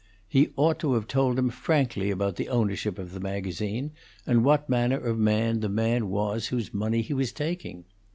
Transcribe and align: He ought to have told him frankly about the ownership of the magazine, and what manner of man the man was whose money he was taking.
He 0.27 0.49
ought 0.55 0.79
to 0.79 0.93
have 0.95 1.05
told 1.05 1.37
him 1.37 1.51
frankly 1.51 2.09
about 2.09 2.35
the 2.35 2.49
ownership 2.49 2.97
of 2.97 3.11
the 3.11 3.19
magazine, 3.19 3.91
and 4.25 4.43
what 4.43 4.67
manner 4.67 4.97
of 4.97 5.19
man 5.19 5.59
the 5.59 5.69
man 5.69 6.09
was 6.09 6.47
whose 6.47 6.73
money 6.73 7.03
he 7.03 7.13
was 7.13 7.31
taking. 7.31 7.85